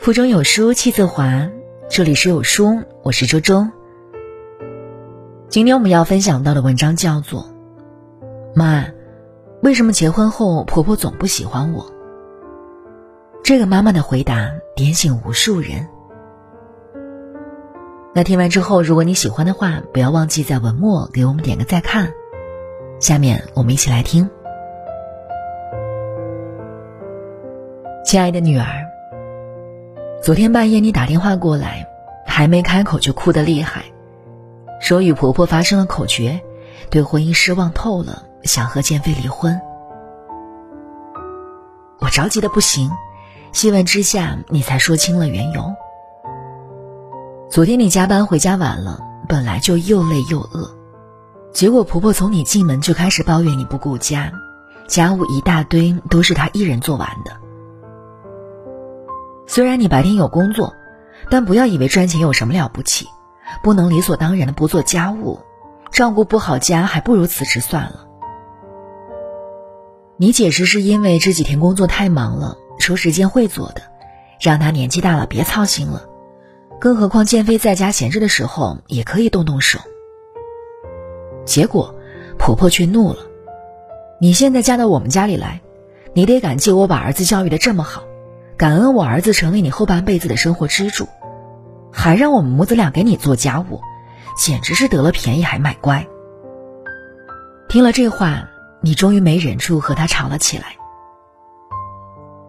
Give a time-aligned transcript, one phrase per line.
[0.00, 1.50] 腹中有书气自华，
[1.90, 3.68] 这里是有书，我是周周。
[5.50, 7.42] 今天我们要分享到的文章叫做
[8.54, 8.86] 《妈，
[9.62, 11.84] 为什么结婚后婆婆总不喜欢我》。
[13.44, 15.86] 这个妈妈的回答点醒无数人。
[18.14, 22.10] 那听完之后，如果你喜欢的话，不要忘记在文末给我们点个再看。
[23.00, 24.30] 下面我们一起来听。
[28.02, 28.64] 亲爱的女儿，
[30.22, 31.86] 昨天半夜你打电话过来，
[32.26, 33.84] 还没开口就哭得厉害。
[34.78, 36.38] 说与婆婆发生了口角，
[36.90, 39.58] 对婚姻失望透了，想和建飞离婚。
[42.00, 42.90] 我着急的不行，
[43.52, 45.72] 细问之下，你才说清了缘由。
[47.50, 50.70] 昨天你加班回家晚了，本来就又累又饿，
[51.50, 54.30] 结果婆婆从你进门就开始抱怨你不顾家，
[54.86, 57.32] 家务一大堆都是她一人做完的。
[59.50, 60.76] 虽然你白天有工作，
[61.28, 63.08] 但不要以为赚钱有什么了不起。
[63.64, 65.40] 不能理所当然的不做家务，
[65.90, 68.06] 照顾不好家，还不如辞职算了。
[70.18, 73.82] 你解释是因为这几天工作太忙了，抽时间会做的，
[74.40, 76.04] 让他年纪大了别操心了。
[76.80, 79.80] 更何况建飞在家闲着的时候也可以动动手。
[81.44, 81.92] 结果，
[82.38, 83.18] 婆婆却怒了
[84.22, 85.60] ：“你现在嫁到我们家里来，
[86.12, 88.04] 你得感激我把儿子教育的这么好，
[88.60, 91.08] 感恩我儿子成为你后半辈子的生活支柱。”
[91.90, 93.80] 还让我们母子俩给你做家务，
[94.36, 96.06] 简直是得了便宜还卖乖。
[97.70, 98.50] 听了这话，
[98.82, 100.76] 你终于没忍住和他吵了起来。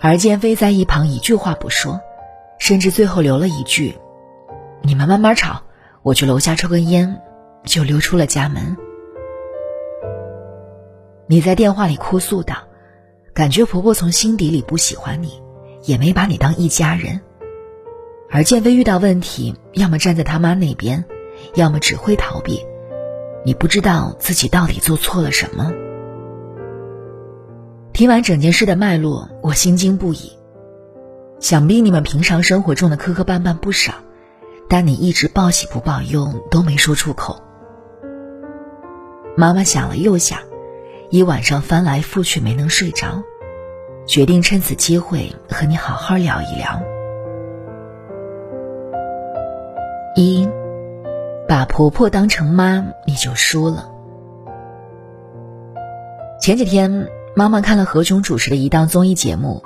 [0.00, 2.00] 而建飞在一旁一句话不说，
[2.58, 3.94] 甚至最后留了一句
[4.80, 5.60] ：“你们慢慢吵，
[6.02, 7.20] 我去楼下抽根烟。”
[7.66, 8.78] 就溜出了家门。
[11.26, 12.56] 你在电话里哭诉道
[13.34, 15.42] ：“感觉婆婆从心底里不喜欢你，
[15.84, 17.20] 也没把你当一家人。”
[18.30, 21.04] 而建飞遇到问题，要么站在他妈那边，
[21.54, 22.62] 要么只会逃避。
[23.44, 25.72] 你不知道自己到底做错了什么。
[27.94, 30.32] 听完整件事的脉络，我心惊不已。
[31.40, 33.94] 想必你们平常生活中的磕磕绊绊不少，
[34.68, 37.42] 但你一直报喜不报忧，都没说出口。
[39.36, 40.40] 妈妈想了又想，
[41.10, 43.22] 一晚上翻来覆去没能睡着，
[44.08, 46.80] 决定趁此机会和你好好聊一聊。
[50.16, 50.48] 一，
[51.46, 53.92] 把婆婆当成妈，你就输了。
[56.40, 59.62] 前几天，妈妈看了何炅主持的一档综艺节目，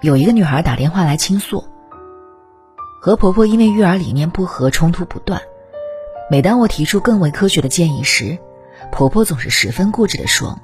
[0.00, 1.62] 有一个女孩打电话来倾诉，
[3.02, 5.42] 和婆婆因为育儿理念不合，冲突不断。
[6.30, 8.38] 每当我提出更为科学的建议时，
[8.90, 10.58] 婆婆总是十分固执的说：“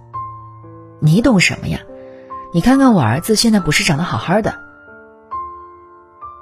[0.99, 1.79] 你懂什么呀？
[2.55, 4.61] 你看看我儿子现在不是长得好好的。”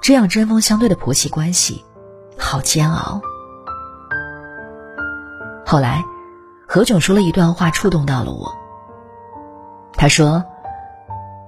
[0.03, 1.85] 这样针锋相对的婆媳关系。
[2.37, 3.21] 好煎熬。
[5.63, 6.03] 后来，
[6.67, 8.51] 何炅说了一段话，触动到了我。
[9.93, 10.43] 他说：“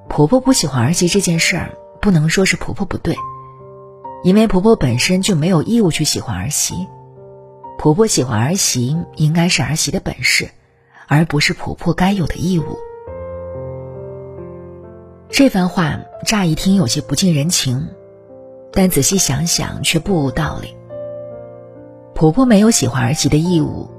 [0.08, 3.18] 婆婆不喜欢儿媳这件事儿，不能说是婆婆不对，
[4.24, 6.88] 因为婆婆本身就没有义务去喜欢儿媳。
[7.80, 10.52] 婆婆喜欢儿媳，应该是儿媳的本事，
[11.08, 12.78] 而不是婆婆该有的义务。”
[15.36, 17.88] 这番话乍一听有些不近人情，
[18.72, 20.78] 但仔细想想却不无道理。
[22.14, 23.90] 婆婆没有喜欢儿媳的义务，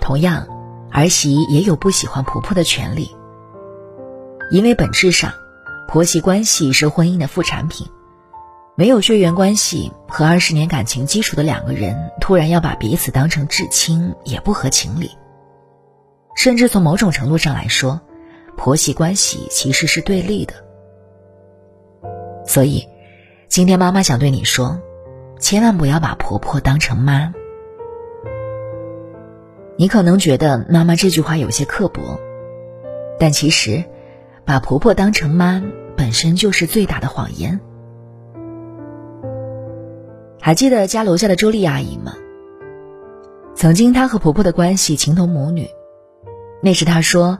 [0.00, 0.48] 同样，
[0.90, 3.10] 儿媳也有不喜欢婆婆的权利。
[4.50, 5.34] 因为本质上，
[5.86, 7.86] 婆媳关系是婚姻的副产品，
[8.74, 15.10] 没有血缘关系和二十年感情基础的两个人，突然要把彼此当成至亲，也不合情理。
[16.34, 18.00] 甚至从某种程度上来说，
[18.56, 20.54] 婆媳关系其实是对立的。
[22.46, 22.86] 所以，
[23.48, 24.80] 今天妈妈想对你说，
[25.38, 27.32] 千万不要把婆婆当成妈。
[29.76, 32.18] 你可能觉得妈妈这句话有些刻薄，
[33.18, 33.84] 但其实，
[34.44, 35.62] 把婆婆当成妈
[35.96, 37.58] 本身就是最大的谎言。
[40.40, 42.14] 还记得家楼下的周丽阿姨吗？
[43.54, 45.68] 曾经她和婆婆的关系情同母女，
[46.62, 47.38] 那时她说，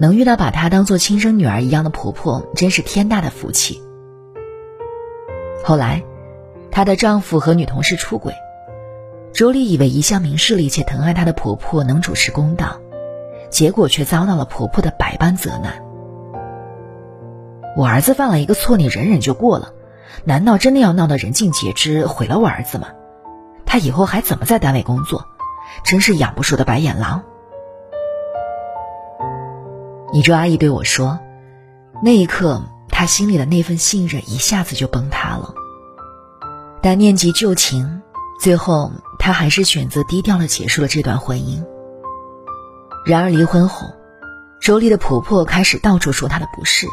[0.00, 3.82] 能遇到把她当做亲生女儿一样的婆婆，真是天大的福气。
[5.64, 6.04] 后来，
[6.70, 8.32] 她的丈夫和女同事出轨。
[9.32, 12.80] 周丽以为一向明事理且疼爱她的婆婆能主持公道，
[13.50, 15.82] 结果却遭到了婆婆的百般责难。
[17.76, 19.72] 我儿子犯了一个错，你忍忍就过了，
[20.24, 22.88] 难道真的要闹到人尽皆知，毁了我儿子吗？
[23.66, 25.26] 他以后还怎么在单位工作？
[25.84, 27.22] 真是养不熟的白眼狼。
[30.12, 31.18] 你周阿姨对我说，
[32.02, 35.54] 那一刻她心里的那份信任一下子就崩塌了。
[36.80, 38.00] 但念及旧情，
[38.40, 41.62] 最后她还是选择低调的结束了这段婚姻。
[43.04, 43.88] 然而离婚后，
[44.60, 46.86] 周丽的婆婆开始到处说她的不是，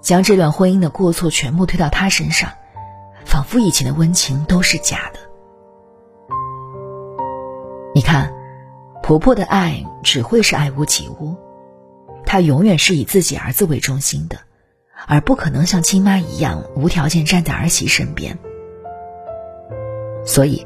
[0.00, 2.50] 将这段婚姻的过错全部推到她身上，
[3.24, 5.20] 仿佛以前的温情都是假的。
[7.94, 8.32] 你看，
[9.04, 11.36] 婆婆的爱只会是爱屋及乌，
[12.32, 14.38] 她永远是以自己儿子为中心的，
[15.08, 18.38] 而不可能像亲妈一样无条件站在儿媳身边。
[20.24, 20.64] 所以，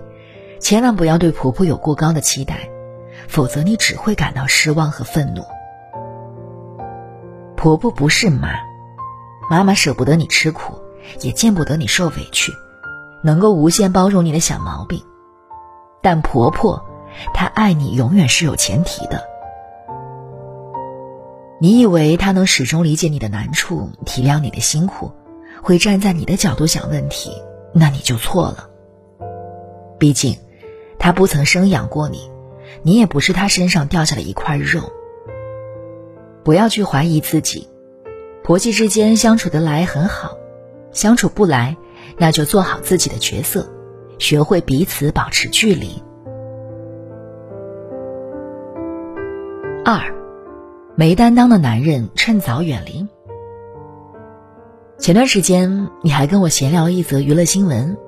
[0.61, 2.69] 千万不要对婆婆有过高的期待，
[3.29, 5.43] 否则你只会感到失望和愤怒。
[7.57, 8.51] 婆婆不是妈，
[9.49, 10.79] 妈妈舍不得你吃苦，
[11.23, 12.53] 也见不得你受委屈，
[13.23, 15.03] 能够无限包容你的小毛病，
[16.03, 16.85] 但婆婆。
[17.33, 19.34] 她爱你永远是有前提的。
[21.65, 25.11] 你以为他能始终理解你的难处，体谅你的辛苦，
[25.63, 27.31] 会站在你的角度想问题，
[27.73, 28.69] 那你就错了。
[29.99, 30.37] 毕竟，
[30.99, 32.31] 他不曾生养过你，
[32.83, 34.93] 你也不是他身上掉下的一块肉。
[36.45, 37.67] 不要去怀疑自己，
[38.43, 40.37] 婆媳之间相处得来很好，
[40.93, 41.79] 相处不来，
[42.19, 43.73] 那就做好自己的角色，
[44.19, 46.03] 学会彼此保持距离。
[49.83, 50.15] 二，
[50.97, 53.09] 没担当的男人趁早远离。
[54.97, 57.97] 前段时间你还跟我闲聊一则娱乐新闻：《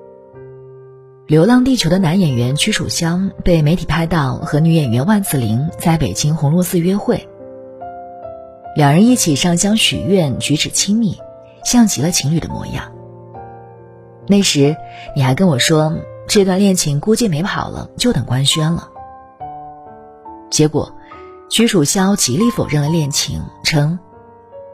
[1.26, 7.28] 流浪地球》的男演员屈楚萧被媒体拍到和女演员万梓玲在北京红螺寺约会，
[8.76, 11.18] 两人一起上香许愿，举止亲密，
[11.64, 12.92] 像极了情侣的模样。
[14.28, 14.76] 那时
[15.16, 15.92] 你还跟我说，
[16.28, 18.90] 这段恋情估计没跑了，就等官宣了。
[20.50, 20.92] 结果。
[21.48, 23.98] 屈楚萧极力否认了恋情，称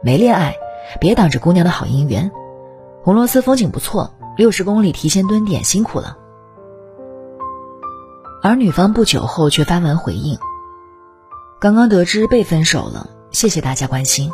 [0.02, 0.56] 没恋爱，
[1.00, 2.30] 别挡着姑娘的好姻缘。
[3.02, 6.16] 红螺寺风景不错，六十公里提前蹲点，辛苦了。
[8.42, 10.38] 而女方不久后却发文回应
[11.60, 14.32] ：“刚刚得知被分手了，谢谢大家关心。”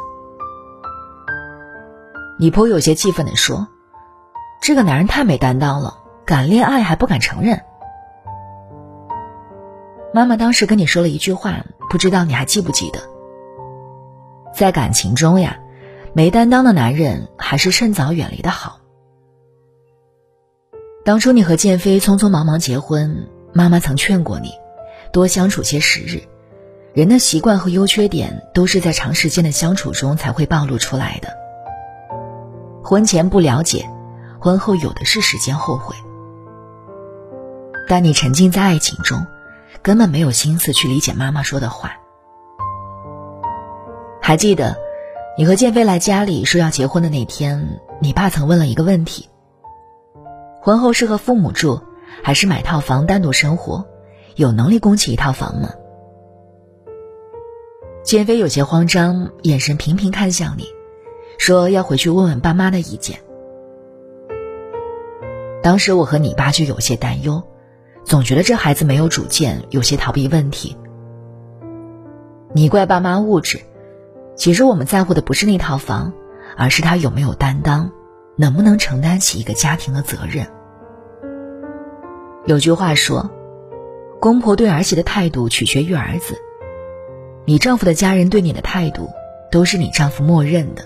[2.38, 3.66] 你婆有些气愤地说
[4.62, 7.60] ：“这个男人太没担当了，敢恋爱还不敢承认。”
[10.18, 12.98] 妈妈当时跟你说了一句话，不知道你还记不记得？
[14.52, 15.60] 在感情中呀，
[16.12, 18.80] 没担当的男人还是趁早远离的好。
[21.04, 24.50] 当初你和建飞匆匆忙忙结婚，妈妈曾劝过你，
[25.12, 26.20] 多相处些时日。
[26.94, 31.28] 人的习惯和优缺点都是在长时间的相处中才会暴露出来的。
[32.82, 33.88] 婚前不了解，
[34.40, 35.94] 婚后有的是时间后悔。
[37.86, 39.24] 但你沉浸在爱情中。
[39.88, 41.92] 根本没有心思去理解妈妈说的话。
[44.20, 44.76] 还记得，
[45.38, 49.30] 你和建飞来家里说要结婚的那天，你爸曾问了一个问题：
[50.60, 51.80] 婚后是和父母住，
[52.22, 53.86] 还是买套房单独生活？
[54.36, 55.70] 有能力供起一套房吗？
[58.04, 60.66] 建飞有些慌张，眼神频频看向你，
[61.38, 63.20] 说要回去问问爸妈的意见。
[65.62, 67.42] 当时我和你爸就有些担忧。
[68.08, 70.78] 总觉得这孩子没有主见，有些逃避问题。
[72.54, 73.60] 你怪爸妈物质，
[74.34, 76.14] 其实我们在乎的不是那套房，
[76.56, 77.92] 而是他有没有担当，
[78.34, 80.46] 能不能承担起一个家庭的责任。
[82.46, 83.28] 有句话说，
[84.20, 86.38] 公婆对儿媳的态度取决于儿子，
[87.44, 89.10] 你丈夫的家人对你的态度，
[89.52, 90.82] 都是你丈夫默认的。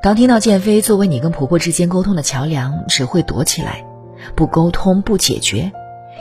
[0.00, 3.84] 当听到建飞作为你跟婆婆之间沟通的桥梁，只会躲起来。
[4.34, 5.72] 不沟通不解决，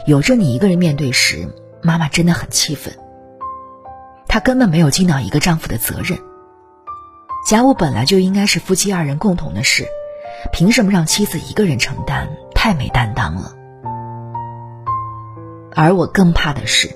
[0.06, 1.48] 有着你一个人面对时，
[1.82, 2.94] 妈妈真的很气愤。
[4.28, 6.20] 她根本没有尽到一个丈夫的责任。
[7.48, 9.86] 家务本来就应该是夫妻二人共同的事，
[10.52, 12.28] 凭什么让妻子一个人承担？
[12.54, 13.54] 太没担当了。
[15.74, 16.90] 而我更怕的是，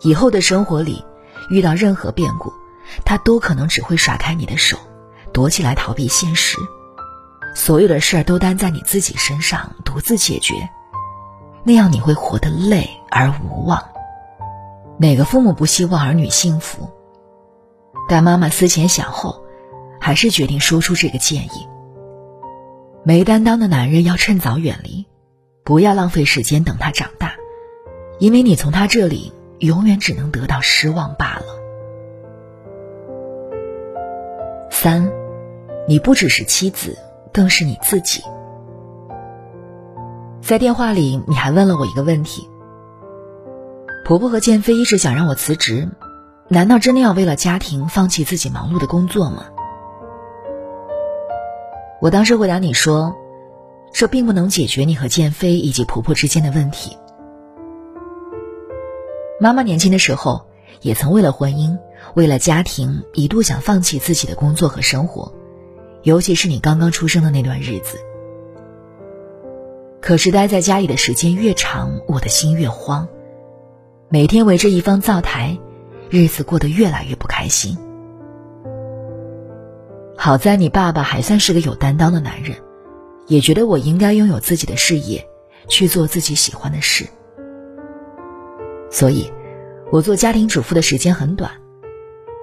[0.00, 1.04] 以后的生活里，
[1.50, 2.52] 遇到任何变故，
[3.04, 4.76] 他都可能只会甩开你的手，
[5.32, 6.56] 躲起来逃避现实。
[7.54, 10.68] 所有的事儿都担在你自己身上，独自解决，
[11.64, 13.82] 那样你会活得累而无望。
[14.98, 16.88] 哪个父母不希望儿女幸福？
[18.08, 19.44] 但妈妈思前想后，
[20.00, 21.68] 还是决定说出这个建议：
[23.04, 25.06] 没担当的男人要趁早远离，
[25.62, 27.34] 不要浪费时间等他长大，
[28.18, 31.44] 因为你从他这里永远只能得到失望罢了。
[34.70, 35.10] 三，
[35.86, 36.96] 你不只是妻子。
[37.32, 38.22] 更是你自己。
[40.40, 42.48] 在电话里，你还问了我一个问题：
[44.04, 45.88] 婆婆和建飞一直想让我辞职，
[46.48, 49.44] 难道真的要为了家庭放弃自己忙碌的工作吗？
[52.00, 53.14] 我当时回答你说：
[53.92, 56.98] 这并不能解决你和建飞以及婆婆之间的问题。
[59.40, 60.46] 妈妈年轻的时候
[60.80, 61.78] 也曾为了婚姻、
[62.14, 65.32] 为了家庭，一度想放弃自己的工作和生活，
[66.02, 67.98] 尤其是你刚刚出生的那段日子。
[70.00, 73.06] 可是待在家里的时间越长，我的心越慌，
[74.08, 75.58] 每天围着一方灶台，
[76.10, 77.78] 日子过得越来越不开心。
[80.16, 82.56] 好在你爸爸还算是个有担当的男人，
[83.28, 85.24] 也觉得我应该拥有自己的事业，
[85.68, 87.06] 去做自己喜欢的事。
[88.90, 89.32] 所以，
[89.90, 91.50] 我做家庭主妇的时间很短。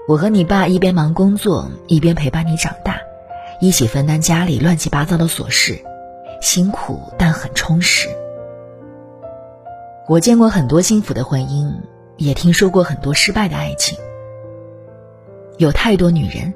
[0.08, 3.00] 我和你爸一边忙工作，一边陪伴你长大，
[3.62, 5.78] 一起分担家里乱七八糟的琐事，
[6.42, 8.08] 辛苦但很充实。
[10.08, 11.70] 我见过很多幸福的婚姻，
[12.16, 14.00] 也听说过很多失败的爱情。
[15.58, 16.54] 有太多女人，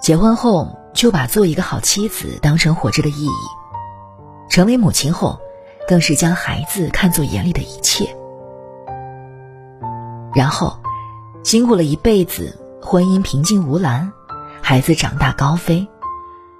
[0.00, 3.30] 结婚后就把做一个好妻子当成活着的意义，
[4.50, 5.38] 成为母亲后，
[5.86, 8.04] 更是将孩子看作眼里的一切。
[10.34, 10.76] 然后，
[11.44, 14.12] 辛苦了一辈子，婚姻平静无澜，
[14.60, 15.86] 孩子长大高飞，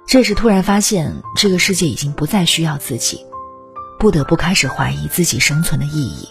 [0.05, 3.25] 这时突然发现这个世界已经不再需要自己，
[3.97, 6.27] 不得不开始怀疑自己生存的意义。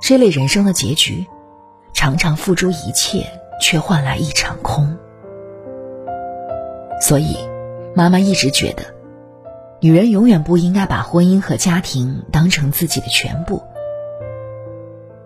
[0.00, 1.26] 这类人生的结局，
[1.94, 3.26] 常常付出一切，
[3.60, 4.96] 却换来一场空。
[7.00, 7.36] 所以，
[7.94, 8.94] 妈妈一直觉得，
[9.80, 13.62] 女人永远不应该把婚姻和家庭当成自己的全部。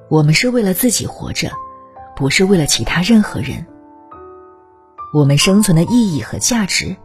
[0.09, 1.51] 我们是为了自己活着，
[2.15, 3.67] 不是为了其他任何人。
[5.13, 6.97] 我们生存的意义和价值，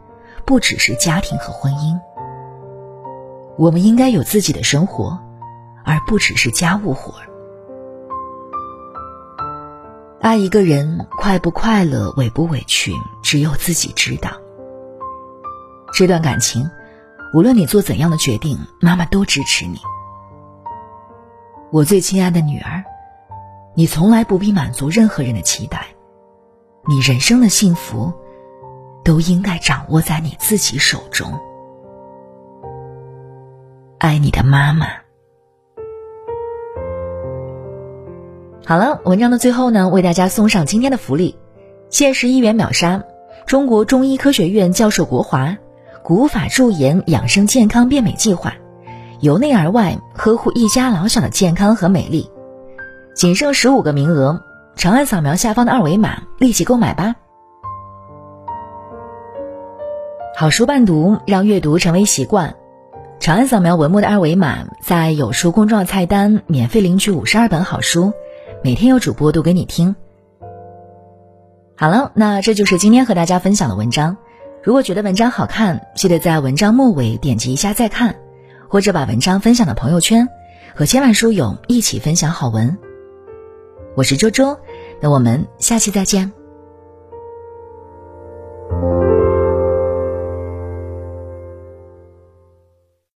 [0.44, 1.98] 不只是家庭和婚姻。
[3.58, 5.18] 我们应该有自己的生活，
[5.84, 7.14] 而不只是家务活。
[10.20, 14.30] 爱一个人，快不快乐，委不委屈，只有自己知道。
[15.92, 16.70] 这段感情，
[17.34, 19.78] 无论你做怎样的决定，妈妈都支持你。
[21.72, 22.84] 我最亲爱的女儿。
[23.74, 25.88] 你从来不必满足任何人的期待，
[26.88, 28.12] 你人生的幸福，
[29.02, 31.32] 都应该掌握在你自己手中。
[33.98, 34.86] 爱你的妈妈。
[38.64, 41.36] 好了，文章的最后呢，为大家送上今天的福利：
[41.90, 43.02] 限时一元秒杀
[43.46, 45.56] 中国中医科学院教授国华
[46.04, 48.54] 古法驻颜养生健康变美计划，
[49.18, 52.30] 由内而外呵护一家老小的健康和美丽。
[53.16, 54.44] 仅剩十五个名额，
[54.76, 57.16] 长按扫描下方的二维码，立即购买吧。
[60.36, 62.56] 好书伴读，让阅读成为习惯。
[63.18, 68.12] 长按扫描文末的二维码，在有书公众号菜单免费领取五十二本好书，
[68.62, 69.96] 每天有主播读给你听。
[71.74, 74.18] 好了，那这就是今天和大家分享的文章。
[74.62, 78.16] 如果觉得文章好看，记得在文章末尾点击一下再看，
[78.68, 80.28] 或者把文章分享到朋友圈，
[80.74, 82.76] 和千万书友一起分享好文。
[83.94, 84.58] 我是周周，
[85.00, 86.35] 那我们下期再见。